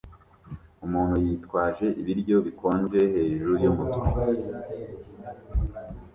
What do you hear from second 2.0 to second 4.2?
ibiryo bikonje hejuru yumutwe